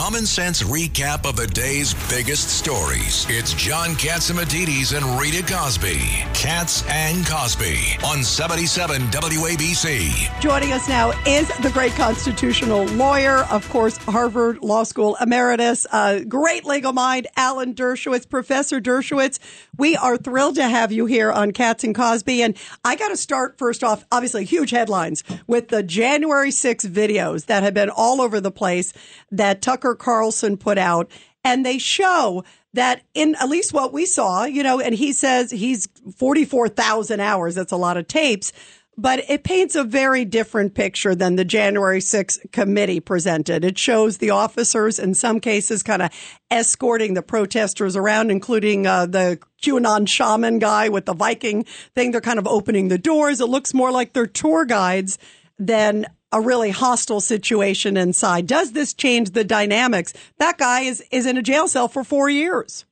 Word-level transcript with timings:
A 0.00 0.02
common 0.02 0.24
sense 0.24 0.62
recap 0.62 1.28
of 1.28 1.36
the 1.36 1.46
day's 1.46 1.92
biggest 2.08 2.48
stories. 2.48 3.26
It's 3.28 3.52
John 3.52 3.90
Catsimatidis 3.90 4.96
and 4.96 5.20
Rita 5.20 5.42
Cosby. 5.42 5.98
Cats 6.32 6.82
and 6.88 7.24
Cosby 7.26 7.98
on 8.02 8.24
77 8.24 9.02
WABC. 9.02 10.40
Joining 10.40 10.72
us 10.72 10.88
now 10.88 11.10
is 11.26 11.48
the 11.58 11.68
great 11.68 11.92
constitutional 11.92 12.86
lawyer, 12.86 13.44
of 13.50 13.68
course, 13.68 13.98
Harvard 13.98 14.62
Law 14.62 14.84
School 14.84 15.18
emeritus, 15.20 15.86
uh, 15.92 16.20
great 16.20 16.64
legal 16.64 16.94
mind, 16.94 17.26
Alan 17.36 17.74
Dershowitz. 17.74 18.26
Professor 18.26 18.80
Dershowitz, 18.80 19.38
we 19.76 19.96
are 19.96 20.16
thrilled 20.16 20.54
to 20.54 20.66
have 20.66 20.92
you 20.92 21.04
here 21.04 21.30
on 21.30 21.52
Cats 21.52 21.84
and 21.84 21.94
Cosby. 21.94 22.42
And 22.42 22.56
I 22.86 22.96
got 22.96 23.08
to 23.08 23.18
start 23.18 23.58
first 23.58 23.84
off, 23.84 24.06
obviously, 24.10 24.46
huge 24.46 24.70
headlines 24.70 25.22
with 25.46 25.68
the 25.68 25.82
January 25.82 26.50
6 26.50 26.86
videos 26.86 27.44
that 27.46 27.62
have 27.62 27.74
been 27.74 27.90
all 27.90 28.22
over 28.22 28.40
the 28.40 28.50
place 28.50 28.94
that 29.30 29.60
Tucker 29.60 29.89
Carlson 29.94 30.56
put 30.56 30.78
out. 30.78 31.10
And 31.42 31.64
they 31.64 31.78
show 31.78 32.44
that 32.74 33.02
in 33.14 33.34
at 33.36 33.48
least 33.48 33.72
what 33.72 33.92
we 33.92 34.06
saw, 34.06 34.44
you 34.44 34.62
know, 34.62 34.80
and 34.80 34.94
he 34.94 35.12
says 35.12 35.50
he's 35.50 35.88
44,000 36.16 37.20
hours. 37.20 37.54
That's 37.54 37.72
a 37.72 37.76
lot 37.76 37.96
of 37.96 38.06
tapes, 38.06 38.52
but 38.96 39.24
it 39.28 39.42
paints 39.42 39.74
a 39.74 39.82
very 39.82 40.24
different 40.24 40.74
picture 40.74 41.14
than 41.14 41.36
the 41.36 41.44
January 41.44 42.00
6th 42.00 42.52
committee 42.52 43.00
presented. 43.00 43.64
It 43.64 43.78
shows 43.78 44.18
the 44.18 44.30
officers 44.30 44.98
in 44.98 45.14
some 45.14 45.40
cases 45.40 45.82
kind 45.82 46.02
of 46.02 46.10
escorting 46.50 47.14
the 47.14 47.22
protesters 47.22 47.96
around, 47.96 48.30
including 48.30 48.86
uh, 48.86 49.06
the 49.06 49.38
QAnon 49.62 50.06
shaman 50.06 50.58
guy 50.58 50.90
with 50.90 51.06
the 51.06 51.14
Viking 51.14 51.64
thing. 51.94 52.10
They're 52.10 52.20
kind 52.20 52.38
of 52.38 52.46
opening 52.46 52.88
the 52.88 52.98
doors. 52.98 53.40
It 53.40 53.46
looks 53.46 53.72
more 53.72 53.90
like 53.90 54.12
they're 54.12 54.26
tour 54.26 54.64
guides 54.64 55.18
than 55.58 56.06
a 56.32 56.40
really 56.40 56.70
hostile 56.70 57.20
situation 57.20 57.96
inside. 57.96 58.46
Does 58.46 58.72
this 58.72 58.94
change 58.94 59.30
the 59.30 59.44
dynamics? 59.44 60.12
That 60.38 60.58
guy 60.58 60.82
is, 60.82 61.02
is 61.10 61.26
in 61.26 61.36
a 61.36 61.42
jail 61.42 61.68
cell 61.68 61.88
for 61.88 62.04
four 62.04 62.30
years. 62.30 62.84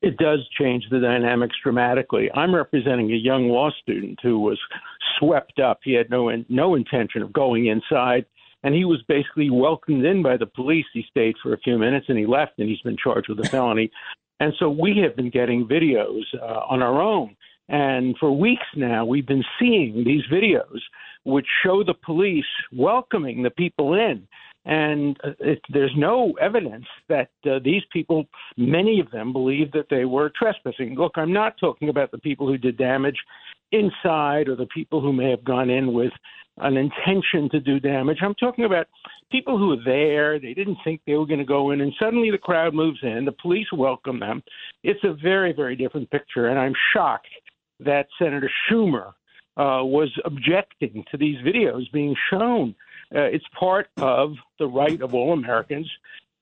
It 0.00 0.16
does 0.16 0.48
change 0.56 0.84
the 0.90 1.00
dynamics 1.00 1.56
dramatically. 1.62 2.30
I'm 2.32 2.54
representing 2.54 3.10
a 3.10 3.16
young 3.16 3.48
law 3.48 3.70
student 3.82 4.18
who 4.22 4.38
was 4.38 4.58
swept 5.18 5.58
up. 5.58 5.80
He 5.82 5.92
had 5.92 6.08
no 6.08 6.30
no 6.48 6.76
intention 6.76 7.20
of 7.22 7.32
going 7.32 7.66
inside, 7.66 8.24
and 8.62 8.74
he 8.74 8.84
was 8.84 9.02
basically 9.08 9.50
welcomed 9.50 10.04
in 10.04 10.22
by 10.22 10.36
the 10.36 10.46
police. 10.46 10.86
He 10.92 11.04
stayed 11.10 11.34
for 11.42 11.52
a 11.52 11.58
few 11.58 11.78
minutes 11.78 12.06
and 12.08 12.16
he 12.16 12.26
left, 12.26 12.52
and 12.58 12.68
he's 12.68 12.80
been 12.82 12.96
charged 12.96 13.28
with 13.28 13.40
a 13.40 13.48
felony. 13.48 13.90
And 14.38 14.52
so 14.60 14.70
we 14.70 14.98
have 15.02 15.16
been 15.16 15.30
getting 15.30 15.66
videos 15.66 16.22
uh, 16.40 16.60
on 16.70 16.80
our 16.80 17.02
own, 17.02 17.36
and 17.68 18.16
for 18.18 18.30
weeks 18.30 18.66
now 18.76 19.04
we've 19.04 19.26
been 19.26 19.44
seeing 19.58 20.04
these 20.04 20.22
videos 20.32 20.78
which 21.28 21.46
show 21.62 21.84
the 21.84 21.94
police 21.94 22.44
welcoming 22.72 23.42
the 23.42 23.50
people 23.50 23.94
in. 23.94 24.26
And 24.64 25.16
uh, 25.22 25.30
it, 25.40 25.60
there's 25.68 25.92
no 25.96 26.32
evidence 26.40 26.86
that 27.08 27.30
uh, 27.44 27.58
these 27.62 27.82
people, 27.92 28.24
many 28.56 28.98
of 28.98 29.10
them, 29.10 29.32
believe 29.32 29.70
that 29.72 29.88
they 29.90 30.06
were 30.06 30.32
trespassing. 30.38 30.94
Look, 30.94 31.12
I'm 31.16 31.32
not 31.32 31.56
talking 31.60 31.90
about 31.90 32.10
the 32.10 32.18
people 32.18 32.46
who 32.46 32.56
did 32.56 32.78
damage 32.78 33.16
inside 33.72 34.48
or 34.48 34.56
the 34.56 34.68
people 34.74 35.02
who 35.02 35.12
may 35.12 35.30
have 35.30 35.44
gone 35.44 35.68
in 35.68 35.92
with 35.92 36.12
an 36.58 36.76
intention 36.76 37.48
to 37.50 37.60
do 37.60 37.78
damage. 37.78 38.18
I'm 38.22 38.34
talking 38.34 38.64
about 38.64 38.86
people 39.30 39.58
who 39.58 39.68
were 39.68 39.84
there. 39.84 40.40
They 40.40 40.54
didn't 40.54 40.78
think 40.82 41.02
they 41.06 41.14
were 41.14 41.26
going 41.26 41.38
to 41.38 41.44
go 41.44 41.70
in, 41.70 41.82
and 41.82 41.92
suddenly 42.00 42.30
the 42.30 42.38
crowd 42.38 42.74
moves 42.74 42.98
in. 43.02 43.26
The 43.26 43.32
police 43.32 43.68
welcome 43.72 44.18
them. 44.18 44.42
It's 44.82 45.04
a 45.04 45.12
very, 45.22 45.52
very 45.52 45.76
different 45.76 46.10
picture, 46.10 46.48
and 46.48 46.58
I'm 46.58 46.74
shocked 46.94 47.28
that 47.80 48.08
Senator 48.18 48.50
Schumer 48.66 49.12
uh, 49.58 49.82
was 49.84 50.10
objecting 50.24 51.04
to 51.10 51.16
these 51.16 51.36
videos 51.38 51.90
being 51.92 52.14
shown. 52.30 52.74
Uh, 53.14 53.22
it's 53.22 53.44
part 53.58 53.88
of 53.98 54.34
the 54.58 54.66
right 54.66 55.00
of 55.02 55.14
all 55.14 55.32
Americans 55.32 55.90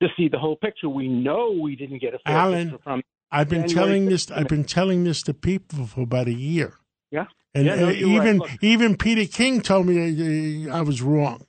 to 0.03 0.09
see 0.17 0.29
the 0.29 0.39
whole 0.39 0.57
picture. 0.57 0.89
We 0.89 1.09
know 1.09 1.51
we 1.51 1.77
didn't 1.77 2.01
get 2.01 2.13
a 2.15 2.19
fair 2.19 2.37
Alan, 2.37 2.71
picture 2.71 2.83
from. 2.85 3.03
I've 3.31 3.49
been 3.49 3.67
January 3.69 3.75
telling 3.89 4.07
6th 4.07 4.09
this. 4.11 4.31
I've 4.31 4.49
been 4.49 4.65
telling 4.65 5.05
this 5.05 5.23
to 5.23 5.35
people 5.35 5.87
for 5.87 6.03
about 6.03 6.29
a 6.29 6.33
year, 6.35 6.75
Yeah. 7.11 7.27
and 7.55 7.67
Yeah, 7.67 7.75
no, 7.77 7.89
uh, 7.89 7.93
even 7.93 8.39
right. 8.41 8.59
Even 8.63 8.97
Peter 8.97 9.25
King 9.25 9.61
told 9.63 9.87
me 9.87 10.69
uh, 10.69 10.77
I 10.77 10.83
was 10.83 11.01
wrong. 11.03 11.47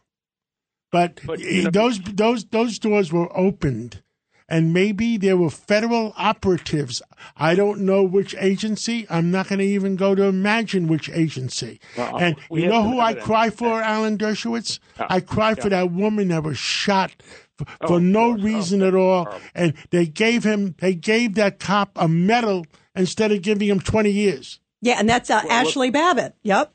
But, 0.92 1.20
But, 1.26 1.40
you 1.40 1.62
uh, 1.62 1.64
know- 1.66 1.70
those 1.72 2.00
those 2.02 2.46
those 2.46 2.80
doors 2.80 3.12
were 3.12 3.30
opened, 3.38 4.02
and 4.50 4.74
maybe 4.74 5.18
there 5.18 5.36
were 5.38 5.50
federal 5.50 6.14
operatives. 6.18 7.02
I 7.36 7.56
don't 7.56 7.82
know 7.82 8.04
which 8.04 8.36
agency. 8.40 9.06
I'm 9.10 9.30
not 9.32 9.50
going 9.50 9.60
to 9.60 9.66
even 9.66 9.96
go 9.96 10.16
to 10.16 10.24
imagine 10.24 10.88
which 10.88 11.10
agency. 11.10 11.80
Well, 11.98 12.18
and 12.18 12.36
we 12.50 12.64
you 12.64 12.68
know 12.70 12.82
some 12.84 12.92
who 12.94 13.00
I 13.00 13.14
cry 13.14 13.50
for, 13.50 13.82
Alan 13.82 14.18
Dershowitz? 14.18 14.80
Yeah. 15.00 15.08
I 15.10 15.20
cry 15.20 15.56
for 15.56 15.70
that 15.70 15.92
woman 15.92 16.30
that 16.30 16.44
was 16.44 16.58
shot 16.58 17.12
for, 17.58 17.66
Oh, 17.82 17.88
for 17.88 18.00
no 18.00 18.30
course. 18.30 18.40
Oh, 18.42 18.44
reason 18.46 18.80
that's 18.80 18.88
at 18.90 18.96
all, 18.96 19.24
horrible. 19.26 19.42
and 19.56 19.74
they 19.90 20.06
gave 20.06 20.44
him 20.44 20.76
they 20.80 20.94
gave 20.94 21.36
that 21.36 21.60
cop 21.60 21.92
a 21.96 22.08
medal 22.08 22.66
instead 22.96 23.32
of 23.32 23.42
giving 23.42 23.68
him 23.68 23.80
20 23.80 24.10
years. 24.12 24.60
Yeah, 24.82 24.98
and 25.00 25.10
that's 25.10 25.30
uh, 25.30 25.42
look- 25.44 25.52
Ashli 25.52 25.92
Babbitt. 25.92 26.36
Yep. 26.44 26.72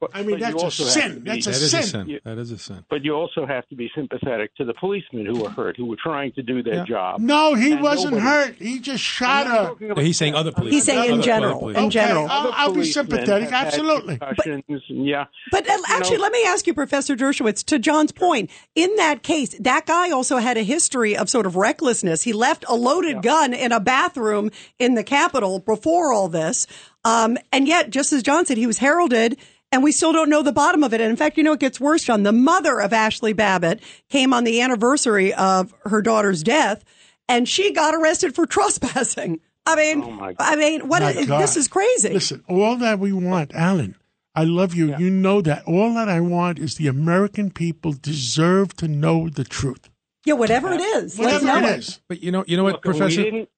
But, 0.00 0.10
I 0.14 0.18
mean, 0.22 0.30
but 0.38 0.40
you 0.40 0.44
that's 0.46 0.54
a 0.54 0.64
also 0.64 0.84
have 0.84 0.92
sin. 0.92 1.18
be- 1.20 1.30
That's 1.30 1.46
a 1.46 1.50
That 1.50 1.56
is 1.56 1.70
sin. 1.72 1.80
a 1.80 1.82
sin. 1.82 2.08
You- 2.08 2.20
That 2.24 2.38
is 2.38 2.50
a 2.52 2.58
sin. 2.58 2.84
But 2.88 3.04
you 3.04 3.14
also 3.14 3.44
have 3.46 3.66
to 3.68 3.74
be 3.74 3.90
sympathetic 3.96 4.54
to 4.56 4.64
the 4.64 4.74
policemen 4.74 5.26
who 5.26 5.42
were 5.42 5.50
hurt, 5.50 5.76
who 5.76 5.86
were 5.86 5.96
trying 6.00 6.30
to 6.32 6.42
do 6.42 6.62
their 6.62 6.74
Yeah. 6.76 6.84
job. 6.84 7.20
No, 7.20 7.54
he 7.54 7.72
And 7.72 7.82
wasn't 7.82 8.14
nobody- 8.14 8.26
hurt. 8.28 8.54
He 8.60 8.78
just 8.78 9.02
shot 9.02 9.46
I'm 9.46 9.52
her. 9.52 9.58
about- 9.72 9.96
No, 9.98 10.02
he's 10.02 10.16
saying 10.16 10.36
other 10.36 10.52
police. 10.52 10.72
He's 10.74 10.84
saying 10.84 11.12
in 11.14 11.22
general, 11.22 11.52
other 11.54 11.60
police. 11.60 11.76
in 11.78 11.84
Okay, 11.84 11.90
general. 11.90 12.28
I'll, 12.30 12.52
I'll 12.54 12.72
be 12.72 12.84
sympathetic. 12.84 13.50
Absolutely. 13.52 14.18
concussions, 14.18 14.82
and 14.88 15.04
yeah. 15.04 15.24
But 15.50 15.68
uh, 15.68 15.72
you 15.72 15.84
actually, 15.88 16.16
know- 16.18 16.22
let 16.22 16.32
me 16.32 16.44
ask 16.46 16.66
you, 16.68 16.74
Professor 16.74 17.16
Dershowitz, 17.16 17.64
to 17.64 17.78
John's 17.80 18.12
point, 18.12 18.50
in 18.76 18.94
that 18.96 19.24
case, 19.24 19.56
that 19.58 19.86
guy 19.86 20.10
also 20.10 20.36
had 20.36 20.56
a 20.56 20.62
history 20.62 21.16
of 21.16 21.28
sort 21.28 21.44
of 21.46 21.56
recklessness. 21.56 22.22
He 22.22 22.32
left 22.32 22.64
a 22.68 22.74
loaded 22.76 23.20
gun 23.22 23.52
in 23.52 23.72
a 23.72 23.80
bathroom 23.80 24.50
in 24.78 24.94
the 24.94 25.02
Capitol 25.02 25.58
before 25.58 26.12
all 26.12 26.28
this. 26.28 26.66
Um, 27.04 27.38
and 27.52 27.66
yet, 27.66 27.90
just 27.90 28.12
as 28.12 28.22
John 28.22 28.44
said, 28.44 28.58
he 28.58 28.66
was 28.66 28.78
heralded 28.78 29.38
and 29.72 29.82
we 29.82 29.92
still 29.92 30.12
don't 30.12 30.30
know 30.30 30.42
the 30.42 30.52
bottom 30.52 30.82
of 30.82 30.94
it. 30.94 31.00
And 31.00 31.10
in 31.10 31.16
fact, 31.16 31.36
you 31.36 31.42
know, 31.42 31.52
it 31.52 31.60
gets 31.60 31.80
worse, 31.80 32.04
John. 32.04 32.22
The 32.22 32.32
mother 32.32 32.80
of 32.80 32.90
Ashli 32.92 33.34
Babbitt 33.36 33.82
came 34.08 34.32
on 34.32 34.44
the 34.44 34.60
anniversary 34.60 35.32
of 35.34 35.74
her 35.84 36.00
daughter's 36.02 36.42
death 36.42 36.84
and 37.28 37.48
she 37.48 37.72
got 37.72 37.94
arrested 37.94 38.34
for 38.34 38.46
trespassing. 38.82 39.40
I 39.66 39.76
mean, 39.76 40.02
Oh. 40.02 40.32
I 40.38 40.56
mean, 40.56 40.88
what 40.88 41.02
My 41.02 41.10
is, 41.12 41.26
God. 41.26 41.42
this 41.42 41.56
is 41.56 41.68
crazy. 41.68 42.14
Listen, 42.14 42.42
all 42.48 42.76
that 42.78 42.98
we 42.98 43.12
want, 43.12 43.54
Alan, 43.54 43.96
I 44.34 44.44
love 44.44 44.74
you. 44.74 44.96
You 44.96 45.10
know 45.10 45.42
that. 45.42 45.64
All 45.66 45.92
that 45.94 46.08
I 46.08 46.20
want 46.20 46.58
is 46.58 46.76
the 46.76 46.86
American 46.86 47.50
people 47.50 47.92
deserve 47.92 48.74
to 48.76 48.88
know 48.88 49.28
the 49.28 49.44
truth. 49.44 49.90
yeah, 50.24 50.34
whatever 50.34 50.72
it 50.72 50.80
is. 50.80 51.18
Whatever 51.18 51.44
know 51.44 51.58
it 51.58 51.78
is. 51.80 52.00
But 52.08 52.22
you 52.22 52.30
know, 52.32 52.44
you 52.46 52.56
know 52.56 52.62
what, 52.64 52.74
Look, 52.74 52.84
we 52.84 52.90
Professor? 52.92 53.22
didn't- 53.24 53.48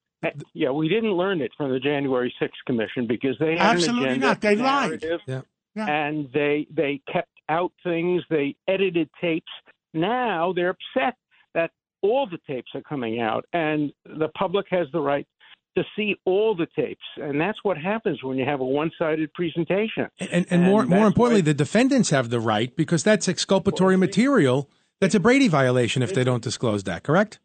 yeah, 0.53 0.69
we 0.69 0.87
didn't 0.87 1.13
learn 1.13 1.41
it 1.41 1.51
from 1.57 1.71
the 1.71 1.79
January 1.79 2.31
6th 2.39 2.49
Commission 2.67 3.07
because 3.07 3.37
they 3.39 3.51
had 3.53 3.59
Absolutely 3.75 4.03
an 4.03 4.09
agenda, 4.11 4.27
not. 4.27 4.41
They 4.41 4.55
lied. 4.55 5.05
Yeah. 5.27 5.41
Yeah. 5.75 5.87
and 5.87 6.29
they 6.33 6.67
they 6.69 7.01
kept 7.11 7.29
out 7.49 7.71
things. 7.83 8.23
They 8.29 8.55
edited 8.67 9.09
tapes. 9.19 9.51
Now 9.93 10.53
they're 10.53 10.75
upset 10.95 11.15
that 11.53 11.71
all 12.01 12.27
the 12.27 12.39
tapes 12.47 12.71
are 12.75 12.81
coming 12.81 13.19
out, 13.21 13.45
and 13.53 13.91
the 14.05 14.29
public 14.37 14.65
has 14.69 14.87
the 14.91 14.99
right 14.99 15.27
to 15.77 15.83
see 15.95 16.15
all 16.25 16.55
the 16.55 16.67
tapes, 16.75 17.03
and 17.17 17.39
that's 17.39 17.59
what 17.63 17.77
happens 17.77 18.21
when 18.23 18.37
you 18.37 18.43
have 18.45 18.59
a 18.59 18.65
one-sided 18.65 19.33
presentation. 19.33 20.07
And, 20.19 20.45
and 20.49 20.63
more, 20.63 20.81
And 20.81 20.89
more 20.89 20.99
that's 20.99 21.07
importantly, 21.07 21.41
the 21.41 21.53
defendants 21.53 22.09
have 22.09 22.29
the 22.29 22.41
right 22.41 22.75
because 22.75 23.03
that's 23.03 23.29
exculpatory 23.29 23.95
material. 23.95 24.69
That's 24.99 25.15
a 25.15 25.19
Brady 25.19 25.47
violation 25.47 26.03
if 26.03 26.13
they 26.13 26.23
don't 26.25 26.43
disclose 26.43 26.83
that. 26.83 27.03
Correct? 27.03 27.39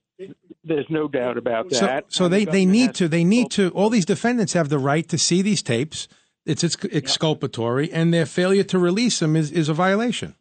There's 0.65 0.87
no 0.91 1.07
doubt 1.07 1.39
about 1.39 1.71
that. 1.71 2.07
so 2.09 2.25
And 2.25 2.35
they, 2.35 2.45
they 2.45 2.65
need 2.65 2.95
to 2.97 3.07
they 3.07 3.23
need 3.23 3.51
to 3.53 3.69
all 3.71 3.91
these 3.91 4.05
defendants 4.05 4.55
have 4.55 4.69
the 4.69 4.79
right 4.79 5.09
to 5.09 5.19
see 5.19 5.41
these 5.43 5.63
tapes. 5.63 6.09
It's, 6.47 6.63
it's 6.65 6.77
exculpatory, 6.93 7.93
and 7.93 8.15
their 8.15 8.25
failure 8.27 8.63
to 8.65 8.79
release 8.79 9.19
them 9.19 9.35
is, 9.37 9.51
is 9.51 9.69
a 9.69 9.75
violation. 9.75 10.35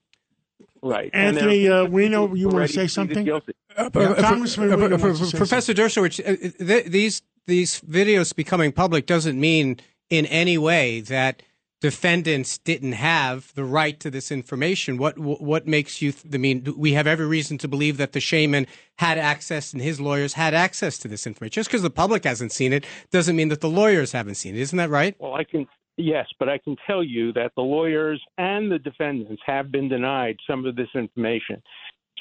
right. 0.82 1.10
Anthony, 1.14 1.68
uh, 1.68 1.86
we 1.86 2.08
know 2.10 2.34
you 2.34 2.48
want 2.50 2.68
to 2.68 2.74
say 2.74 2.88
something? 2.88 3.26
guilty. 3.26 3.54
Yeah, 3.78 3.90
Uh, 3.94 4.22
Congressman 4.22 4.72
uh, 4.72 4.78
Williams 4.78 5.04
uh, 5.04 5.08
wants 5.08 5.20
to 5.20 5.26
say 5.28 5.38
Professor 5.38 5.74
Dershowitz, 5.74 6.20
uh, 6.20 6.66
th- 6.66 6.86
these 6.86 7.22
these 7.48 7.82
videos 7.82 8.36
becoming 8.36 8.72
public 8.72 9.06
doesn't 9.06 9.40
mean 9.40 9.78
in 10.10 10.26
any 10.28 10.58
way 10.58 11.02
that 11.02 11.44
defendants 11.82 12.58
didn't 12.60 12.94
have 12.94 13.54
the 13.56 13.64
right 13.64 14.00
to 14.00 14.10
this 14.10 14.32
information, 14.32 14.98
what 14.98 15.18
what 15.20 15.68
makes 15.68 16.02
you? 16.02 16.12
Th- 16.12 16.34
I 16.34 16.38
mean, 16.38 16.74
we 16.78 16.94
have 16.94 17.06
every 17.06 17.28
reason 17.28 17.58
to 17.60 17.68
believe 17.68 17.98
that 17.98 18.14
the 18.14 18.20
shaman 18.20 18.66
had 18.98 19.18
access 19.18 19.74
and 19.74 19.82
his 19.82 20.00
lawyers 20.00 20.34
had 20.34 20.54
access 20.54 20.98
to 21.00 21.08
this 21.08 21.28
information. 21.28 21.52
Just 21.52 21.70
because 21.70 21.82
the 21.84 21.90
public 21.90 22.24
hasn't 22.24 22.52
seen 22.54 22.72
it 22.74 22.86
doesn't 23.12 23.36
mean 23.36 23.50
that 23.50 23.62
the 23.62 23.70
lawyers 23.70 24.14
haven't 24.14 24.36
seen 24.36 24.56
it. 24.56 24.62
Isn't 24.62 24.78
that 24.78 24.90
right? 24.90 25.16
Well, 25.20 25.34
I 25.34 25.44
can 25.44 25.68
yes, 25.98 26.28
but 26.40 26.50
I 26.50 26.58
can 26.58 26.76
tell 26.88 27.04
you 27.04 27.34
that 27.34 27.52
the 27.56 27.62
lawyers 27.62 28.22
and 28.38 28.72
the 28.72 28.80
defendants 28.80 29.42
have 29.46 29.72
been 29.72 29.90
denied 29.90 30.38
some 30.48 30.66
of 30.66 30.76
this 30.76 30.90
information. 30.96 31.62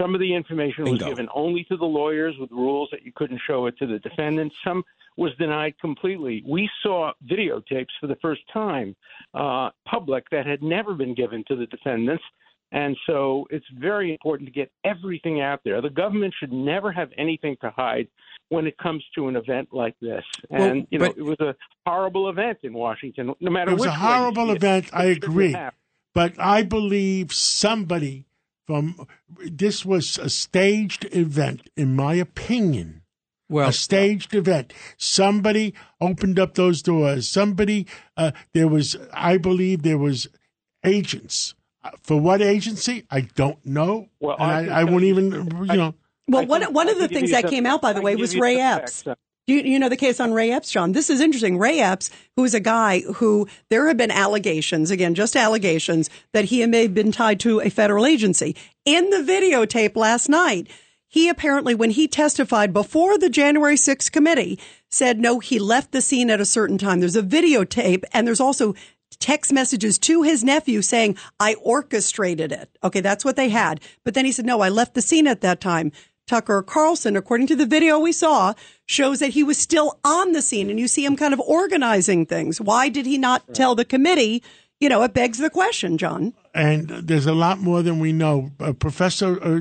Some 0.01 0.15
of 0.15 0.21
the 0.21 0.35
information 0.35 0.85
was 0.85 1.01
given 1.01 1.29
only 1.33 1.63
to 1.65 1.77
the 1.77 1.85
lawyers 1.85 2.35
with 2.41 2.51
rules 2.51 2.89
that 2.91 3.05
you 3.05 3.13
couldn't 3.15 3.41
show 3.47 3.67
it 3.67 3.79
to 3.79 3.87
the 3.87 4.01
defendants. 4.01 4.57
Some 4.65 4.83
was 5.17 5.33
denied 5.39 5.79
completely. 5.81 6.43
We 6.45 6.69
saw 6.83 7.13
videotapes 7.25 7.93
for 8.01 8.09
the 8.09 8.17
first 8.17 8.43
time, 8.53 8.97
uh, 9.35 9.71
public, 9.87 10.29
that 10.31 10.47
had 10.47 10.63
never 10.65 10.95
been 10.95 11.15
given 11.15 11.45
to 11.47 11.55
the 11.55 11.67
defendants. 11.67 12.25
And 12.75 12.97
so 13.07 13.47
it's 13.51 13.65
very 13.79 14.11
important 14.11 14.49
to 14.49 14.53
get 14.53 14.69
everything 14.85 15.41
out 15.41 15.61
there. 15.65 15.81
The 15.81 15.91
government 15.91 16.35
should 16.39 16.53
never 16.53 16.91
have 16.91 17.11
anything 17.17 17.57
to 17.61 17.71
hide 17.71 18.09
when 18.49 18.67
it 18.67 18.77
comes 18.79 19.05
to 19.15 19.29
an 19.29 19.37
event 19.37 19.69
like 19.73 19.95
this. 20.01 20.25
And, 20.51 20.85
you 20.91 20.99
know, 20.99 21.07
it 21.07 21.23
was 21.23 21.39
a 21.39 21.55
horrible 21.87 22.29
event 22.29 22.59
in 22.65 22.73
Washington, 22.73 23.33
no 23.41 23.51
matter 23.51 23.71
what. 23.71 23.75
It 23.75 23.75
was 23.75 23.81
which 23.83 23.91
a 23.91 23.93
horrible 23.93 24.47
see 24.47 24.53
it. 24.53 24.57
event. 24.57 24.91
I 24.93 25.05
It 25.05 25.19
agree. 25.19 25.57
But 26.15 26.35
I 26.41 26.63
believe 26.65 27.33
somebody 27.33 28.27
from 28.67 29.07
this 29.29 29.85
was 29.85 30.19
a 30.19 30.29
staged 30.29 31.07
event, 31.15 31.71
in 31.77 31.95
my 31.95 32.15
opinion. 32.15 33.03
Well, 33.49 33.69
a 33.69 33.73
staged 33.73 34.35
event. 34.35 34.73
Somebody 34.97 35.75
opened 36.01 36.41
up 36.41 36.55
those 36.55 36.83
doors. 36.83 37.29
Somebody, 37.29 37.87
uh, 38.17 38.33
there 38.53 38.67
was, 38.67 38.97
I 39.13 39.37
believe, 39.37 39.83
there 39.83 39.99
was 39.99 40.27
agents. 40.85 41.55
Uh, 41.85 41.91
For 42.03 42.19
what 42.21 42.41
agency? 42.43 43.05
I 43.11 43.23
don't 43.23 43.65
know. 43.67 44.09
Well, 44.21 44.37
and 44.39 44.51
I 44.51 44.55
I, 44.55 44.81
I, 44.81 44.85
tell 44.85 44.93
won't 44.93 45.05
you- 45.05 45.11
even, 45.11 45.33
you 45.71 45.77
know. 45.77 45.95
Well, 46.27 46.43
I 46.43 46.47
one, 46.47 46.63
can- 46.63 46.73
one 46.73 46.89
of 46.89 46.99
the 46.99 47.09
things 47.09 47.31
that 47.31 47.43
some- 47.43 47.51
came 47.51 47.67
out, 47.67 47.83
by 47.83 47.93
the 47.93 48.01
way, 48.01 48.17
was 48.17 48.35
Ray 48.37 48.59
Epps. 48.61 49.03
facts. 49.03 49.21
You, 49.47 49.57
you 49.57 49.79
know 49.79 49.91
the 49.91 49.97
case 49.99 50.21
on 50.21 50.33
Ray 50.33 50.51
Epps, 50.51 50.71
John. 50.71 50.93
This 50.93 51.11
is 51.11 51.21
interesting. 51.21 51.59
Ray 51.59 51.79
Epps, 51.79 52.09
who 52.35 52.45
is 52.45 52.55
a 52.55 52.61
guy 52.61 53.01
who 53.17 53.47
there 53.69 53.87
have 53.89 53.99
been 53.99 54.11
allegations, 54.11 54.91
again, 54.91 55.15
just 55.15 55.37
allegations, 55.37 56.09
that 56.33 56.47
he 56.47 56.65
may 56.65 56.81
have 56.85 56.95
been 56.95 57.13
tied 57.13 57.41
to 57.41 57.61
a 57.61 57.69
federal 57.69 58.07
agency. 58.07 58.57
In 58.87 59.11
the 59.11 59.19
videotape 59.19 59.97
last 59.97 60.31
night, 60.31 60.67
he 61.07 61.29
apparently, 61.29 61.75
when 61.75 61.91
he 61.91 62.09
testified 62.09 62.73
before 62.73 63.19
the 63.19 63.29
January 63.29 63.77
6th 63.77 64.11
committee, 64.11 64.59
said 64.91 65.21
no, 65.21 65.41
he 65.41 65.59
left 65.59 65.93
the 65.93 66.01
scene 66.01 66.31
at 66.31 66.41
a 66.41 66.47
certain 66.47 66.79
time. 66.79 67.01
There's 67.01 67.15
a 67.15 67.23
videotape 67.23 68.05
and 68.15 68.27
there's 68.27 68.41
also 68.41 68.75
text 69.17 69.53
messages 69.53 69.99
to 70.01 70.23
his 70.23 70.43
nephew 70.45 70.83
saying, 70.83 71.17
I 71.41 71.55
orchestrated 71.63 72.53
it. 72.53 72.69
Okay, 72.83 73.01
that's 73.01 73.25
what 73.25 73.37
they 73.37 73.49
had. 73.49 73.81
But 74.05 74.15
then 74.15 74.25
he 74.25 74.33
said, 74.33 74.47
no, 74.47 74.61
I 74.61 74.69
left 74.69 74.95
the 74.95 75.03
scene 75.03 75.27
at 75.27 75.41
that 75.43 75.61
time. 75.61 75.93
Tucker 76.27 76.63
Carlson, 76.63 77.17
according 77.17 77.47
to 77.49 77.57
the 77.57 77.67
video 77.67 77.99
we 77.99 78.11
saw, 78.13 78.55
shows 78.87 79.19
that 79.19 79.31
he 79.31 79.43
was 79.43 79.59
still 79.59 79.99
on 80.05 80.33
the 80.33 80.41
scene 80.41 80.71
and 80.71 80.81
you 80.81 80.89
see 80.89 81.05
him 81.05 81.17
kind 81.17 81.35
of 81.35 81.41
organizing 81.41 82.25
things. 82.25 82.61
Why 82.61 82.89
did 82.89 83.05
he 83.05 83.19
not 83.19 83.55
tell 83.55 83.75
the 83.75 83.85
committee? 83.85 84.43
You 84.81 84.89
know, 84.89 85.03
it 85.03 85.13
begs 85.15 85.39
the 85.39 85.51
question, 85.51 85.99
John. 85.99 86.33
And 86.55 86.89
there's 86.89 87.27
a 87.27 87.35
lot 87.35 87.59
more 87.59 87.83
than 87.83 88.01
we 88.01 88.13
know. 88.13 88.51
Uh, 88.59 88.73
Professor, 88.73 89.39
uh, 89.43 89.61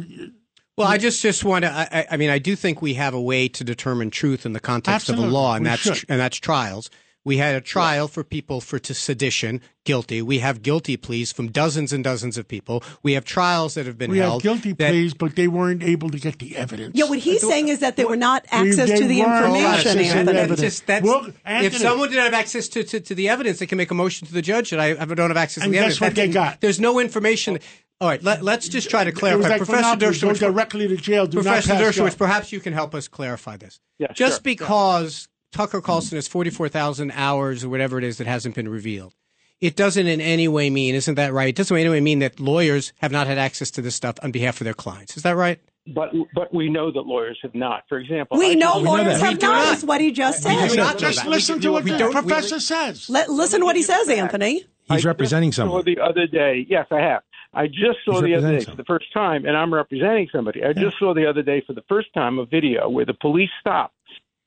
Well, 0.77 0.87
I 0.87 0.97
just 0.97 1.21
just 1.21 1.43
want 1.43 1.65
to. 1.65 1.71
I, 1.71 1.87
I- 1.91 2.07
I 2.11 2.17
mean, 2.17 2.29
I 2.29 2.39
do 2.39 2.55
think 2.55 2.81
we 2.81 2.93
have 2.95 3.13
a 3.13 3.21
way 3.21 3.47
to 3.49 3.63
determine 3.63 4.09
truth 4.09 4.45
in 4.45 4.53
the 4.53 4.59
context 4.59 5.09
of 5.09 5.13
Absolutely, 5.15 5.29
a 5.29 5.39
law, 5.39 5.55
and 5.55 5.63
we 5.65 5.69
that's 5.69 5.81
should. 5.81 6.05
and 6.09 6.19
that's 6.19 6.37
trials. 6.37 6.89
We 7.25 7.37
had 7.37 7.55
a 7.55 7.61
trial 7.61 8.09
for 8.09 8.23
people 8.23 8.59
for 8.59 8.79
to 8.79 8.93
sedition, 8.93 9.61
guilty. 9.85 10.21
We 10.21 10.39
have 10.39 10.61
guilty 10.61 10.97
pleas 10.97 11.31
from 11.31 11.47
dozens 11.51 11.93
and 11.93 12.03
dozens 12.03 12.37
of 12.37 12.49
people. 12.49 12.83
We 13.01 13.13
have 13.13 13.23
trials 13.23 13.75
that 13.75 13.85
have 13.85 13.97
been 13.97 14.11
we 14.11 14.17
had 14.17 14.25
held. 14.25 14.43
guilty 14.43 14.73
that- 14.73 14.89
pleas, 14.91 15.13
but 15.13 15.35
they 15.37 15.47
weren't 15.47 15.83
able 15.83 16.09
to 16.09 16.19
get 16.19 16.39
the 16.39 16.57
evidence. 16.57 16.91
Yeah, 16.95 17.05
what 17.05 17.19
he's 17.19 17.39
saying 17.41 17.69
is 17.69 17.79
that 17.79 17.95
there 17.95 18.07
were 18.07 18.17
not 18.17 18.43
We- 18.51 18.69
access 18.69 18.89
they 18.89 18.97
to 18.99 19.07
the 19.07 19.21
weren't 19.21 19.45
information, 19.45 19.65
access 19.69 19.91
to 19.93 19.97
the 19.99 20.05
Anthony. 20.05 20.37
evidence. 20.37 20.59
Just, 20.59 20.85
that's, 20.87 21.05
Well, 21.05 21.27
if 21.45 21.77
someone 21.77 22.09
didn't 22.09 22.23
have 22.25 22.33
access 22.33 22.67
to, 22.69 22.83
to, 22.83 22.99
to 22.99 23.15
the 23.15 23.29
evidence, 23.29 23.59
they 23.59 23.67
can 23.67 23.77
make 23.77 23.91
a 23.91 23.95
motion 23.95 24.27
to 24.27 24.33
the 24.33 24.41
judge 24.41 24.71
that 24.71 24.79
I 24.81 24.89
I 24.91 25.05
don't 25.05 25.29
have 25.29 25.37
access 25.37 25.61
to 25.61 25.65
And 25.65 25.73
the 25.73 25.77
guess 25.77 25.83
evidence. 25.83 26.01
what 26.01 26.15
they 26.15 26.27
That's- 26.27 26.51
got? 26.55 26.61
There's 26.61 26.79
no 26.81 26.99
information. 26.99 27.59
All 28.01 28.09
right, 28.09 28.21
let, 28.21 28.45
us 28.45 28.67
just 28.67 28.89
try 28.89 29.05
to 29.05 29.13
clarify. 29.13 29.47
like 29.47 29.57
Professor 29.59 29.95
Dershowitz, 29.95 30.39
directly 30.39 30.89
to 30.89 30.97
jail. 30.97 31.25
Do 31.25 31.41
Professor 31.41 31.73
not 31.75 31.81
Dershowitz, 31.83 32.11
go. 32.11 32.25
perhaps 32.25 32.51
you 32.51 32.59
can 32.59 32.73
help 32.73 32.93
us 32.93 33.07
clarify 33.07 33.55
this. 33.55 33.79
Yeah, 33.97 34.07
Just 34.11 34.37
sure. 34.37 34.41
because 34.43 35.29
Tucker 35.53 35.81
Carlson 35.81 36.17
has 36.17 36.27
44,000 36.27 37.11
hours 37.11 37.63
or 37.63 37.69
whatever 37.69 37.97
it 37.97 38.03
is 38.03 38.17
that 38.17 38.27
hasn't 38.27 38.55
been 38.55 38.67
revealed, 38.69 39.13
it 39.61 39.75
doesn't 39.75 40.07
in 40.07 40.19
any 40.19 40.47
way 40.47 40.69
mean, 40.69 40.95
isn't 40.95 41.15
that 41.15 41.31
right? 41.31 41.49
It 41.49 41.55
doesn't 41.55 41.75
in 41.75 41.81
any 41.81 41.89
way 41.89 42.01
mean 42.01 42.19
that 42.19 42.39
lawyers 42.39 42.91
have 42.97 43.11
not 43.11 43.27
had 43.27 43.37
access 43.37 43.71
to 43.71 43.81
this 43.81 43.95
stuff 43.95 44.15
on 44.23 44.31
behalf 44.31 44.59
of 44.59 44.65
their 44.65 44.73
clients. 44.73 45.15
Is 45.15 45.23
that 45.23 45.35
right? 45.35 45.59
But 45.85 46.11
but 46.33 46.53
we 46.53 46.69
know 46.69 46.91
that 46.91 47.01
lawyers 47.01 47.37
have 47.43 47.53
not. 47.55 47.83
For 47.89 47.97
example, 47.97 48.37
We 48.37 48.51
I 48.51 48.53
know 48.55 48.73
just- 48.73 48.83
lawyers 48.85 49.05
that. 49.05 49.19
have 49.21 49.33
We 49.37 49.47
not, 49.47 49.65
not. 49.65 49.77
is 49.77 49.85
what 49.85 50.01
he 50.01 50.11
just 50.11 50.45
We 50.45 50.51
do 50.55 50.69
said. 50.69 50.77
not 50.77 50.97
Just 50.97 51.19
that. 51.23 51.27
listen 51.29 51.59
to 51.61 51.71
what 51.71 51.83
we 51.83 51.91
the 51.91 51.97
don't- 51.97 52.07
we- 52.15 52.21
professor 52.21 52.59
says. 52.59 53.09
Let, 53.09 53.29
listen 53.29 53.59
to 53.59 53.65
what 53.65 53.75
he 53.75 53.83
says, 53.83 54.07
give 54.07 54.17
you 54.17 54.23
Anthony. 54.23 54.63
I 54.89 54.95
He's 54.95 55.03
just 55.03 55.05
representing 55.05 55.51
saw 55.51 55.63
someone. 55.63 55.83
the 55.85 55.99
other 55.99 56.25
day. 56.27 56.65
Yes, 56.69 56.87
I 56.91 56.99
have. 57.01 57.21
I 57.53 57.67
just 57.67 57.99
saw 58.05 58.13
He's 58.13 58.21
the 58.23 58.35
other 58.35 58.47
representing 58.47 58.59
day 58.59 58.65
for 58.71 58.75
the 58.77 58.83
first 58.85 59.13
time, 59.13 59.45
and 59.45 59.55
I'm 59.55 59.73
representing 59.73 60.27
somebody. 60.31 60.63
I 60.63 60.73
just 60.73 60.97
saw 60.97 61.13
the 61.13 61.25
other 61.29 61.43
day 61.43 61.61
for 61.67 61.73
the 61.73 61.83
first 61.87 62.13
time 62.13 62.39
a 62.39 62.45
video 62.45 62.89
where 62.89 63.05
the 63.05 63.13
police 63.13 63.49
stop 63.59 63.91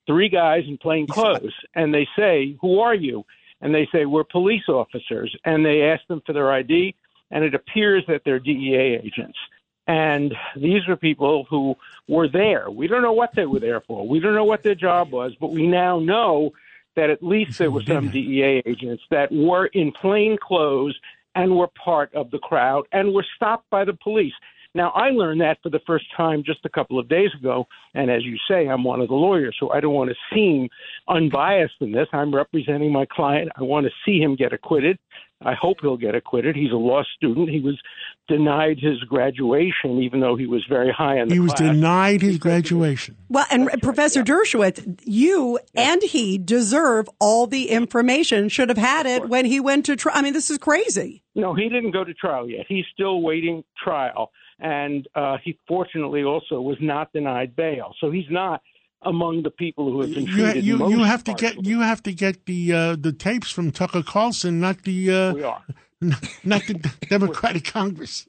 three 0.06 0.29
guys 0.29 0.64
in 0.67 0.79
plain 0.79 1.06
clothes, 1.06 1.55
and 1.75 1.93
they 1.93 2.06
say, 2.17 2.56
"Who 2.61 2.81
are 2.81 2.94
you?" 2.94 3.25
And 3.61 3.75
they 3.75 3.87
say, 3.93 4.05
"We're 4.05 4.25
police 4.25 4.69
officers," 4.69 5.35
and 5.44 5.64
they 5.64 5.82
ask 5.82 6.06
them 6.06 6.23
for 6.26 6.32
their 6.32 6.53
ID, 6.53 6.94
and 7.31 7.44
it 7.44 7.55
appears 7.55 8.05
that 8.06 8.23
they're 8.25 8.38
DEA 8.38 9.00
agents. 9.05 9.38
And 9.87 10.35
these 10.56 10.87
are 10.88 10.97
people 10.97 11.44
who 11.49 11.76
were 12.08 12.29
there. 12.29 12.70
We 12.70 12.88
don't 12.88 13.03
know 13.03 13.12
what 13.12 13.35
they 13.35 13.47
were 13.47 13.61
there 13.61 13.81
for. 13.82 14.06
We 14.06 14.19
don't 14.19 14.35
know 14.35 14.44
what 14.44 14.62
their 14.62 14.75
job 14.75 15.12
was, 15.12 15.35
but 15.41 15.53
we 15.53 15.67
now 15.67 16.00
know 16.00 16.53
that 16.97 17.11
at 17.11 17.23
least 17.23 17.58
there 17.58 17.70
were 17.70 17.82
some 17.82 18.08
DEA 18.08 18.62
agents 18.67 19.05
that 19.11 19.31
were 19.31 19.67
in 19.67 19.93
plain 19.93 20.37
clothes 20.38 20.99
and 21.35 21.56
were 21.56 21.69
part 21.69 22.12
of 22.14 22.31
the 22.31 22.38
crowd 22.38 22.87
and 22.93 23.12
were 23.12 23.26
stopped 23.37 23.69
by 23.70 23.85
the 23.85 23.93
police. 23.93 24.32
Now, 24.76 24.90
I 24.90 25.08
learned 25.11 25.40
that 25.40 25.58
for 25.62 25.70
the 25.70 25.81
first 25.87 26.05
time 26.17 26.43
just 26.44 26.61
a 26.64 26.69
couple 26.69 26.99
of 26.99 27.08
days 27.08 27.31
ago. 27.38 27.67
And 27.94 28.11
as 28.11 28.25
you 28.25 28.37
say, 28.49 28.69
I'm 28.69 28.84
one 28.84 29.00
of 29.00 29.08
the 29.08 29.14
lawyers, 29.14 29.56
so 29.58 29.70
I 29.73 29.81
don't 29.81 29.94
want 29.94 30.11
to 30.11 30.17
seem 30.34 30.69
unbiased 31.08 31.75
in 31.81 31.93
this. 31.93 32.06
I'm 32.12 32.34
representing 32.34 32.93
my 32.93 33.06
client. 33.11 33.49
I 33.56 33.62
want 33.62 33.87
to 33.87 33.93
see 34.05 34.19
him 34.20 34.37
get 34.37 34.52
acquitted. 34.52 34.99
I 35.44 35.52
hope 35.55 35.78
he'll 35.82 35.99
get 35.99 36.14
acquitted. 36.14 36.56
He's 36.56 36.73
a 36.73 36.76
law 36.76 37.02
student. 37.17 37.50
He 37.50 37.61
was 37.61 37.78
denied 38.26 38.78
his 38.81 38.99
graduation, 39.00 40.02
even 40.02 40.20
though 40.20 40.34
he 40.37 40.46
was 40.46 40.64
very 40.69 40.90
high 40.90 41.19
in 41.20 41.29
the 41.29 41.34
He 41.34 41.40
was 41.40 41.52
class. 41.52 41.72
denied 41.75 42.22
his 42.22 42.38
graduation. 42.38 43.17
Well, 43.29 43.44
and 43.50 43.70
Professor 43.82 44.22
Dershowitz, 44.22 45.01
you 45.05 45.58
and 45.74 46.03
he 46.03 46.39
deserve 46.39 47.08
all 47.20 47.46
the 47.46 47.69
information. 47.69 48.48
Should 48.48 48.70
have 48.70 48.79
had 48.79 49.05
it 49.06 49.29
when 49.29 49.44
he 49.44 49.60
went 49.60 49.84
to 49.86 49.96
trial. 49.96 50.17
I 50.17 50.22
mean, 50.22 50.32
this 50.32 50.51
is 50.51 50.56
crazy. 50.58 51.22
No, 51.34 51.53
he 51.55 51.69
didn't 51.69 51.91
go 51.91 52.03
to 52.03 52.15
trial 52.15 52.48
yet. 52.48 52.65
He's 52.67 52.86
still 52.93 53.20
waiting 53.20 53.62
trial, 53.82 54.32
and 54.58 55.06
uh, 55.15 55.36
he 55.44 55.58
fortunately 55.69 56.22
also 56.25 56.60
was 56.60 56.77
not 56.81 57.13
denied 57.13 57.55
bail. 57.56 57.94
So 58.01 58.10
he's 58.10 58.31
not 58.31 58.63
among 59.03 59.43
the 59.43 59.51
people 59.51 59.91
who 59.93 60.01
have 60.01 60.15
been 60.15 60.25
You, 60.27 60.32
treated. 60.32 60.65
you, 60.65 60.77
most 60.79 60.91
you 60.93 61.03
have 61.05 61.22
to 61.25 61.32
harshly. 61.32 61.48
get 61.56 61.67
you 61.67 61.81
have 61.81 62.03
to 62.05 62.13
get 62.13 62.46
the 62.46 62.72
uh, 62.72 62.96
the 62.98 63.13
tapes 63.13 63.51
from 63.51 63.70
Tucker 63.70 64.03
Carlson, 64.03 64.58
not 64.60 64.82
the 64.82 65.10
uh, 65.10 65.32
We 65.34 65.43
are. 65.43 65.63
not 66.44 66.63
the 66.67 66.91
Democratic 67.08 67.65
Congress. 67.65 68.27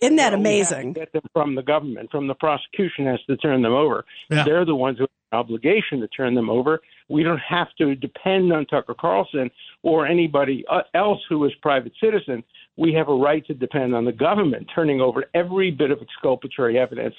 Isn't 0.00 0.16
that 0.16 0.32
Well, 0.32 0.42
we 0.42 0.58
have 0.58 0.68
to 0.68 0.74
amazing? 0.76 0.92
Get 0.94 1.12
them 1.12 1.22
from 1.32 1.54
the 1.54 1.62
government, 1.62 2.10
from 2.10 2.26
the 2.26 2.34
prosecution 2.34 3.06
has 3.06 3.20
to 3.28 3.36
turn 3.36 3.62
them 3.62 3.72
over. 3.72 4.04
Yeah. 4.30 4.44
They're 4.44 4.64
the 4.64 4.74
ones 4.74 4.98
who 4.98 5.04
have 5.04 5.10
an 5.32 5.38
obligation 5.38 6.00
to 6.00 6.08
turn 6.08 6.34
them 6.34 6.50
over. 6.50 6.80
We 7.08 7.22
don't 7.22 7.40
have 7.40 7.68
to 7.78 7.94
depend 7.94 8.52
on 8.52 8.66
Tucker 8.66 8.94
Carlson 8.98 9.50
or 9.82 10.06
anybody 10.06 10.64
uh, 10.70 10.82
else 10.94 11.20
who 11.28 11.44
is 11.44 11.52
private 11.62 11.92
citizen. 12.00 12.42
We 12.76 12.92
have 12.94 13.08
a 13.08 13.14
right 13.14 13.46
to 13.46 13.54
depend 13.54 13.94
on 13.94 14.04
the 14.04 14.12
government 14.12 14.68
turning 14.74 15.00
over 15.00 15.24
every 15.34 15.70
bit 15.70 15.90
of 15.90 16.00
exculpatory 16.02 16.78
evidence, 16.78 17.14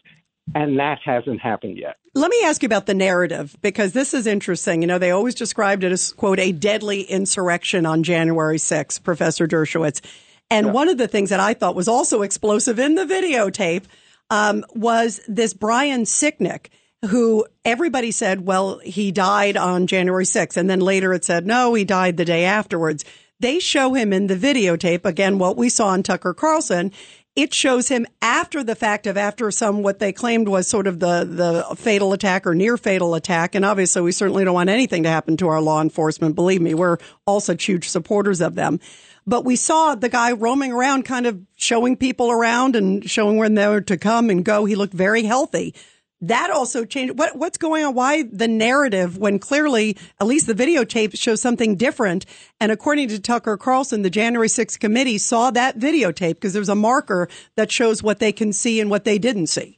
and 0.53 0.77
that 0.79 0.99
hasn't 1.03 1.39
happened 1.39 1.77
yet. 1.77 1.97
Let 2.13 2.29
me 2.29 2.41
ask 2.43 2.61
you 2.63 2.67
about 2.67 2.85
the 2.85 2.93
narrative 2.93 3.55
because 3.61 3.93
this 3.93 4.13
is 4.13 4.27
interesting. 4.27 4.81
You 4.81 4.87
know, 4.87 4.97
they 4.97 5.11
always 5.11 5.35
described 5.35 5.83
it 5.83 5.91
as, 5.91 6.11
quote, 6.13 6.39
a 6.39 6.51
deadly 6.51 7.01
insurrection 7.01 7.85
on 7.85 8.03
January 8.03 8.57
6th, 8.57 9.03
Professor 9.03 9.47
Dershowitz. 9.47 10.01
And 10.49 10.73
one 10.73 10.89
of 10.89 10.97
the 10.97 11.07
things 11.07 11.29
that 11.29 11.39
I 11.39 11.53
thought 11.53 11.75
was 11.75 11.87
also 11.87 12.21
explosive 12.21 12.79
in 12.79 12.95
the 12.95 13.05
videotape 13.05 13.83
um, 14.29 14.65
was 14.73 15.19
this 15.27 15.53
Brian 15.53 16.03
Sicknick, 16.03 16.67
who 17.05 17.45
everybody 17.63 18.11
said, 18.11 18.45
well, 18.45 18.79
he 18.79 19.11
died 19.11 19.55
on 19.55 19.87
January 19.87 20.25
6th. 20.25 20.57
And 20.57 20.69
then 20.69 20.79
later 20.79 21.13
it 21.13 21.23
said, 21.23 21.45
no, 21.45 21.73
he 21.73 21.85
died 21.85 22.17
the 22.17 22.25
day 22.25 22.43
afterwards. 22.43 23.05
They 23.39 23.59
show 23.59 23.93
him 23.93 24.11
in 24.11 24.27
the 24.27 24.35
videotape, 24.35 25.05
again, 25.05 25.37
what 25.37 25.57
we 25.57 25.69
saw 25.69 25.89
on 25.89 26.01
Tucker 26.01 26.33
Carlson. 26.33 26.91
It 27.35 27.53
shows 27.53 27.87
him 27.87 28.07
after 28.19 28.63
the 28.63 28.73
fact 28.73 29.05
of 29.05 29.15
after 29.15 29.51
some 29.51 29.83
what 29.83 29.99
they 29.99 30.11
claimed 30.11 30.47
was 30.47 30.67
sort 30.67 30.87
of 30.87 30.99
the 30.99 31.23
the 31.23 31.75
fatal 31.75 32.13
attack 32.13 32.47
or 32.47 32.55
near 32.55 32.77
fatal 32.77 33.13
attack, 33.13 33.53
and 33.53 33.63
obviously 33.63 34.01
we 34.01 34.11
certainly 34.11 34.43
don't 34.43 34.55
want 34.55 34.71
anything 34.71 35.03
to 35.03 35.09
happen 35.09 35.37
to 35.37 35.47
our 35.47 35.61
law 35.61 35.79
enforcement. 35.79 36.33
Believe 36.33 36.63
me, 36.63 36.73
we're 36.73 36.97
all 37.27 37.39
such 37.39 37.65
huge 37.65 37.87
supporters 37.87 38.41
of 38.41 38.55
them. 38.55 38.79
but 39.27 39.43
we 39.43 39.57
saw 39.57 39.93
the 39.93 40.09
guy 40.09 40.31
roaming 40.31 40.71
around, 40.71 41.03
kind 41.03 41.27
of 41.27 41.39
showing 41.57 41.97
people 41.97 42.31
around 42.31 42.77
and 42.77 43.07
showing 43.07 43.37
when 43.37 43.55
they 43.55 43.67
were 43.67 43.81
to 43.81 43.97
come 43.97 44.29
and 44.29 44.45
go. 44.45 44.63
He 44.63 44.75
looked 44.75 44.93
very 44.93 45.23
healthy. 45.23 45.75
That 46.21 46.49
also 46.49 46.83
changed. 46.83 47.17
What, 47.19 47.35
what's 47.35 47.59
going 47.59 47.85
on? 47.85 47.93
Why 47.93 48.23
the 48.23 48.47
narrative 48.47 49.17
when 49.17 49.37
clearly, 49.37 49.97
at 50.19 50.25
least 50.25 50.47
the 50.47 50.55
videotape 50.55 51.17
shows 51.17 51.41
something 51.41 51.75
different? 51.75 52.25
And 52.59 52.71
according 52.71 53.09
to 53.09 53.19
Tucker 53.19 53.55
Carlson, 53.55 54.01
the 54.01 54.09
January 54.09 54.47
6th 54.47 54.79
committee 54.79 55.19
saw 55.19 55.51
that 55.51 55.77
videotape 55.77 56.35
because 56.35 56.53
there's 56.53 56.69
a 56.69 56.75
marker 56.75 57.27
that 57.55 57.71
shows 57.71 58.01
what 58.01 58.19
they 58.19 58.31
can 58.31 58.51
see 58.51 58.81
and 58.81 58.89
what 58.89 59.03
they 59.03 59.19
didn't 59.19 59.47
see. 59.47 59.77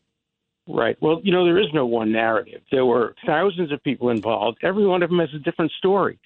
Right. 0.65 0.95
Well, 1.01 1.19
you 1.23 1.31
know, 1.33 1.43
there 1.43 1.59
is 1.59 1.73
no 1.73 1.85
one 1.85 2.11
narrative. 2.11 2.61
There 2.71 2.85
were 2.85 3.15
thousands 3.25 3.71
of 3.73 3.83
people 3.83 4.09
involved. 4.09 4.59
Every 4.63 4.85
one 4.85 5.03
of 5.03 5.09
them 5.09 5.19
has 5.19 5.33
a 5.35 5.39
different 5.39 5.71
story. 5.71 6.19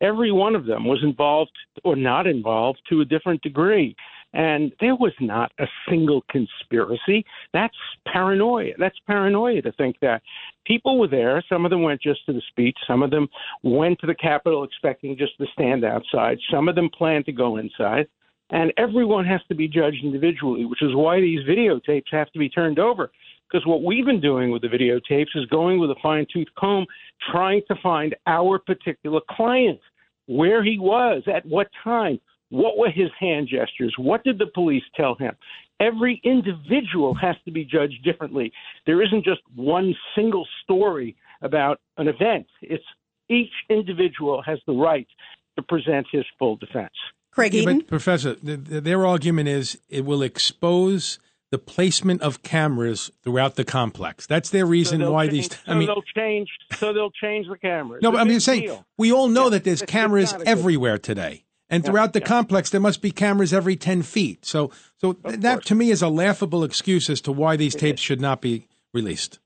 Every 0.00 0.32
one 0.32 0.56
of 0.56 0.66
them 0.66 0.84
was 0.84 1.02
involved 1.02 1.52
or 1.84 1.96
not 1.96 2.26
involved 2.26 2.80
to 2.90 3.00
a 3.00 3.04
different 3.04 3.40
degree. 3.42 3.96
And 4.34 4.72
there 4.80 4.96
was 4.96 5.12
not 5.20 5.52
a 5.60 5.66
single 5.88 6.22
conspiracy. 6.28 7.24
That's 7.52 7.76
paranoia. 8.12 8.72
That's 8.78 8.98
paranoia 9.06 9.62
to 9.62 9.72
think 9.72 9.96
that. 10.02 10.22
People 10.66 10.98
were 10.98 11.08
there. 11.08 11.42
Some 11.48 11.64
of 11.64 11.70
them 11.70 11.82
went 11.82 12.02
just 12.02 12.26
to 12.26 12.32
the 12.32 12.42
speech. 12.48 12.76
Some 12.86 13.02
of 13.02 13.10
them 13.10 13.28
went 13.62 14.00
to 14.00 14.06
the 14.06 14.14
Capitol 14.14 14.64
expecting 14.64 15.16
just 15.16 15.38
to 15.38 15.46
stand 15.52 15.84
outside. 15.84 16.38
Some 16.50 16.68
of 16.68 16.74
them 16.74 16.90
planned 16.90 17.26
to 17.26 17.32
go 17.32 17.58
inside. 17.58 18.08
And 18.50 18.72
everyone 18.76 19.24
has 19.24 19.40
to 19.48 19.54
be 19.54 19.68
judged 19.68 20.04
individually, 20.04 20.64
which 20.64 20.82
is 20.82 20.94
why 20.94 21.20
these 21.20 21.46
videotapes 21.48 22.10
have 22.10 22.30
to 22.32 22.38
be 22.38 22.48
turned 22.48 22.78
over. 22.78 23.12
Because 23.48 23.66
what 23.66 23.84
we've 23.84 24.04
been 24.04 24.20
doing 24.20 24.50
with 24.50 24.62
the 24.62 24.68
videotapes 24.68 25.36
is 25.36 25.46
going 25.46 25.78
with 25.78 25.90
a 25.90 25.96
fine 26.02 26.26
tooth 26.32 26.48
comb, 26.58 26.86
trying 27.30 27.62
to 27.68 27.76
find 27.82 28.16
our 28.26 28.58
particular 28.58 29.20
client, 29.30 29.78
where 30.26 30.64
he 30.64 30.78
was, 30.78 31.22
at 31.32 31.46
what 31.46 31.68
time, 31.84 32.18
what 32.54 32.78
were 32.78 32.90
his 32.90 33.10
hand 33.18 33.48
gestures, 33.48 33.94
what 33.98 34.22
did 34.24 34.38
the 34.38 34.46
police 34.46 34.84
tell 34.96 35.14
him. 35.16 35.34
Every 35.80 36.20
individual 36.24 37.14
has 37.14 37.34
to 37.46 37.50
be 37.50 37.64
judged 37.64 38.04
differently. 38.04 38.52
There 38.86 39.02
isn't 39.02 39.24
just 39.24 39.40
one 39.56 39.94
single 40.14 40.46
story 40.62 41.16
about 41.42 41.80
an 41.96 42.06
event. 42.08 42.46
It's 42.62 42.84
each 43.28 43.50
individual 43.68 44.40
has 44.46 44.58
the 44.66 44.72
right 44.72 45.08
to 45.56 45.62
present 45.62 46.06
his 46.12 46.24
full 46.38 46.56
defense. 46.56 46.92
Craig 47.32 47.54
Eden? 47.54 47.78
Yeah, 47.78 47.86
Professor, 47.88 48.34
the, 48.34 48.56
the, 48.56 48.80
their 48.80 49.04
argument 49.04 49.48
is 49.48 49.76
it 49.88 50.04
will 50.04 50.22
expose 50.22 51.18
the 51.50 51.58
placement 51.58 52.22
of 52.22 52.42
cameras 52.44 53.10
throughout 53.22 53.56
the 53.56 53.64
complex. 53.64 54.26
That's 54.26 54.50
their 54.50 54.66
reason 54.66 55.00
so 55.00 55.10
why 55.12 55.26
change, 55.26 55.48
these. 55.50 55.58
I 55.66 55.72
I 55.72 55.74
mean, 55.74 55.88
they'll 55.88 56.02
change. 56.16 56.48
So 56.76 56.92
they'll 56.92 57.10
change 57.10 57.48
the 57.48 57.58
cameras. 57.58 58.00
no, 58.02 58.10
It's 58.10 58.14
but 58.14 58.18
a 58.18 58.20
I'm 58.22 58.28
big 58.28 58.36
just 58.36 58.46
saying 58.46 58.78
we 58.96 59.12
all 59.12 59.28
know 59.28 59.44
Yeah, 59.44 59.50
that 59.50 59.64
there's 59.64 59.82
it's- 59.82 59.82
it's 59.82 59.92
cameras 59.92 60.32
not 60.32 60.42
a 60.42 60.44
good- 60.44 60.50
everywhere 60.50 60.98
today, 60.98 61.44
and 61.70 61.84
throughout 61.84 62.12
the 62.12 62.20
yeah. 62.20 62.26
complex 62.26 62.70
there 62.70 62.80
must 62.80 63.02
be 63.02 63.10
cameras 63.10 63.52
every 63.52 63.76
ten 63.76 64.02
feet. 64.02 64.44
So, 64.44 64.70
so 64.98 65.14
that 65.24 65.64
to 65.66 65.74
me 65.74 65.90
is 65.90 66.02
a 66.02 66.08
laughable 66.08 66.64
excuse 66.64 67.08
as 67.10 67.20
to 67.22 67.32
why 67.32 67.56
these 67.56 67.74
tapes 67.74 68.00
should 68.00 68.20
not 68.20 68.40
be 68.40 68.68
released. 68.92 69.38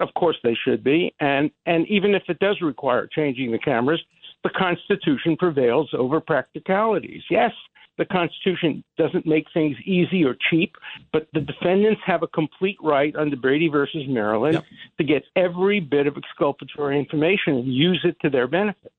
Of 0.00 0.08
course, 0.14 0.36
they 0.44 0.56
should 0.64 0.84
be, 0.84 1.14
and 1.18 1.50
and 1.66 1.86
even 1.88 2.14
if 2.14 2.22
it 2.28 2.38
does 2.38 2.60
require 2.60 3.08
changing 3.12 3.50
the 3.50 3.58
cameras, 3.58 4.00
the 4.44 4.50
Constitution 4.50 5.36
prevails 5.36 5.90
over 5.92 6.20
practicalities. 6.20 7.22
Yes, 7.28 7.50
the 7.98 8.04
Constitution 8.04 8.84
doesn't 8.96 9.26
make 9.26 9.46
things 9.52 9.76
easy 9.84 10.24
or 10.24 10.36
cheap, 10.50 10.76
but 11.12 11.26
the 11.34 11.40
defendants 11.40 12.00
have 12.06 12.22
a 12.22 12.28
complete 12.28 12.78
right 12.80 13.14
under 13.16 13.36
Brady 13.36 13.68
versus 13.68 14.04
Maryland 14.08 14.54
Yep. 14.54 14.64
to 14.98 15.04
get 15.04 15.24
every 15.34 15.80
bit 15.80 16.06
of 16.06 16.16
exculpatory 16.16 16.96
information 16.98 17.54
and 17.56 17.74
use 17.74 18.00
it 18.04 18.16
to 18.20 18.30
their 18.30 18.46
benefit. 18.46 18.92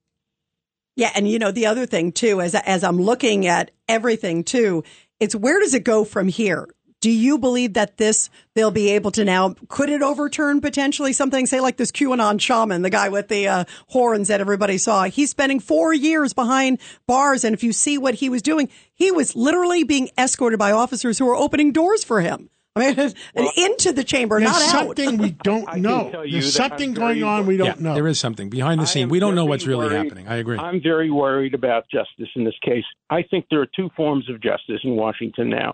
Yeah, 1.00 1.12
and 1.16 1.30
you 1.30 1.40
know 1.40 1.52
the 1.52 1.66
other 1.66 1.86
thing 1.86 2.12
too, 2.12 2.42
as 2.42 2.54
as 2.54 2.84
I'm 2.84 3.02
looking 3.02 3.48
at 3.48 3.72
everything 3.88 4.44
too, 4.44 4.84
it's 5.22 5.34
where 5.34 5.58
does 5.62 5.74
it 5.74 5.86
go 5.86 6.04
from 6.04 6.28
here? 6.28 6.68
Do 7.00 7.10
you 7.10 7.38
believe 7.38 7.76
that 7.76 7.96
this 7.96 8.30
they'll 8.54 8.70
be 8.70 8.90
able 8.90 9.12
to 9.12 9.24
now? 9.24 9.56
Could 9.70 9.88
it 9.88 10.02
overturn 10.02 10.60
potentially 10.60 11.14
something? 11.14 11.46
Say 11.46 11.62
like 11.62 11.78
this 11.78 11.94
QAnon 11.94 12.42
shaman, 12.42 12.82
the 12.82 12.90
guy 12.90 13.08
with 13.08 13.30
the 13.30 13.48
uh, 13.48 13.64
horns 13.88 14.28
that 14.28 14.42
everybody 14.42 14.78
saw. 14.78 15.06
He's 15.06 15.30
spending 15.30 15.62
four 15.62 15.94
years 15.94 16.34
behind 16.34 16.80
bars, 17.08 17.46
and 17.46 17.54
if 17.54 17.64
you 17.64 17.72
see 17.72 17.98
what 17.98 18.16
he 18.16 18.28
was 18.28 18.42
doing, 18.42 18.68
he 18.94 19.10
was 19.10 19.38
literally 19.38 19.86
being 19.86 20.10
escorted 20.18 20.60
by 20.60 20.74
officers 20.74 21.18
who 21.18 21.28
were 21.28 21.36
opening 21.38 21.72
doors 21.72 22.04
for 22.04 22.20
him. 22.20 22.50
I 22.88 22.94
mean, 22.94 23.14
and 23.36 23.50
into 23.58 23.92
the 23.92 24.04
chamber, 24.04 24.40
not 24.40 24.56
out. 24.56 24.70
something 24.70 25.18
we 25.18 25.32
don't 25.32 25.78
know. 25.82 26.12
There's 26.30 26.54
something 26.54 26.94
going 26.94 27.24
on 27.24 27.46
we 27.46 27.58
don't 27.58 27.68
yeah, 27.68 27.76
know. 27.80 27.94
there 27.94 28.08
is 28.08 28.20
something 28.20 28.50
behind 28.50 28.80
the 28.80 28.84
I 28.84 28.88
scene. 28.88 29.10
We 29.10 29.20
don't 29.20 29.36
know 29.36 29.46
what's 29.46 29.68
really 29.68 29.88
worried. 29.88 29.98
happening. 29.98 30.28
I 30.28 30.38
agree. 30.38 30.58
I'm 30.58 30.82
very 30.82 31.12
worried 31.12 31.54
about 31.54 31.86
justice 31.92 32.30
in 32.36 32.44
this 32.44 32.58
case. 32.64 32.86
I 33.10 33.24
think 33.24 33.46
there 33.50 33.62
are 33.62 33.70
two 33.76 33.90
forms 33.96 34.30
of 34.30 34.42
justice 34.42 34.80
in 34.84 34.96
Washington 34.96 35.50
now. 35.50 35.74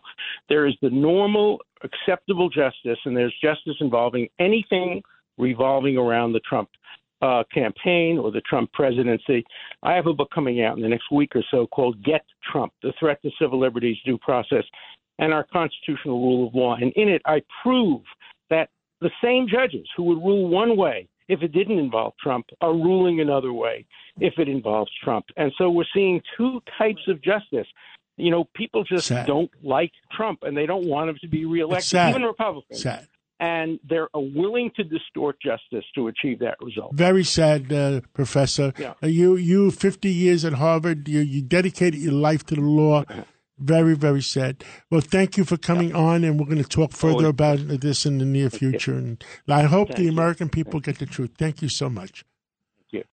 There 0.50 0.66
is 0.68 0.74
the 0.82 0.90
normal, 0.90 1.60
acceptable 1.84 2.50
justice, 2.50 3.00
and 3.06 3.16
there's 3.16 3.36
justice 3.42 3.76
involving 3.80 4.28
anything 4.40 5.02
revolving 5.38 5.98
around 5.98 6.34
the 6.34 6.40
Trump 6.42 6.70
uh, 7.22 7.44
campaign 7.54 8.18
or 8.18 8.32
the 8.32 8.42
Trump 8.42 8.72
presidency. 8.74 9.46
I 9.84 9.94
have 9.94 10.08
a 10.08 10.14
book 10.14 10.30
coming 10.34 10.64
out 10.64 10.78
in 10.78 10.84
the 10.84 10.90
next 10.90 11.12
week 11.12 11.36
or 11.36 11.44
so 11.50 11.68
called 11.68 12.04
Get 12.04 12.24
Trump 12.52 12.74
The 12.84 12.94
Threat 13.00 13.22
to 13.24 13.32
Civil 13.40 13.60
Liberties, 13.60 13.98
Due 14.06 14.18
Process, 14.18 14.64
and 15.20 15.34
Our 15.34 15.46
Constitutional 15.52 16.22
Rule 16.22 16.48
of 16.48 16.56
Law. 16.56 16.76
And 16.76 16.92
in 16.96 17.10
it, 17.10 17.22
I 17.26 17.42
prove 17.64 18.02
that 18.50 18.70
the 19.02 19.12
same 19.24 19.48
judges 19.48 19.88
who 19.96 20.04
would 20.04 20.18
rule 20.18 20.48
one 20.50 20.78
way 20.78 21.08
if 21.28 21.42
it 21.42 21.52
didn't 21.52 21.80
involve 21.80 22.14
Trump 22.22 22.46
are 22.62 22.74
ruling 22.74 23.20
another 23.20 23.52
way 23.54 23.86
if 24.20 24.34
it 24.38 24.48
involves 24.48 24.92
Trump. 25.04 25.26
And 25.38 25.52
so 25.58 25.70
we're 25.70 25.86
seeing 25.94 26.22
two 26.38 26.62
types 26.78 27.02
of 27.08 27.22
justice. 27.22 27.68
You 28.18 28.32
know, 28.32 28.46
people 28.56 28.84
just 28.84 29.08
Sad. 29.08 29.28
don't 29.28 29.52
like 29.62 29.92
Trump 30.16 30.40
and 30.44 30.56
they 30.56 30.66
don't 30.66 30.88
want 30.88 31.10
him 31.10 31.18
to 31.22 31.28
be 31.28 31.46
reelected, 31.46 31.94
even 32.10 32.22
Republicans. 32.22 32.82
Sad. 32.82 33.08
And 33.38 33.80
they're 33.84 34.08
willing 34.14 34.72
to 34.78 34.84
distort 34.86 35.36
justice 35.42 35.84
to 35.96 36.08
achieve 36.08 36.40
that 36.40 36.56
result. 36.62 36.94
Very 36.94 37.26
sad, 37.26 37.74
uh, 37.74 38.00
Professor. 38.14 38.72
Yeah. 38.78 38.94
Uh, 39.04 39.08
you, 39.08 39.36
you, 39.36 39.72
50 39.72 40.10
years 40.10 40.46
at 40.46 40.54
Harvard, 40.54 41.10
you, 41.10 41.20
you 41.20 41.42
dedicated 41.42 42.00
your 42.00 42.14
life 42.14 42.46
to 42.46 42.56
the 42.56 42.62
law. 42.62 43.04
Very, 43.58 43.96
very 43.96 44.22
sad. 44.22 44.64
Well, 44.92 45.02
thank 45.02 45.38
you 45.38 45.46
for 45.46 45.56
coming 45.56 45.96
on, 45.96 46.24
and 46.26 46.38
we're 46.40 46.46
going 46.46 46.62
to 46.62 46.68
talk 46.68 46.92
further 46.92 47.28
about 47.28 47.60
this 47.60 48.06
in 48.06 48.18
the 48.18 48.26
near 48.26 48.50
future. 48.50 48.96
And 48.96 49.24
I 49.48 49.64
hope 49.64 49.90
Thank 49.90 50.00
the. 50.00 50.08
American 50.10 50.50
people 50.50 50.82
get 50.82 51.00
the 51.00 51.06
truth. 51.06 51.32
Thank 51.38 51.62
you 51.62 51.70
so 51.70 51.90
much. 51.90 52.26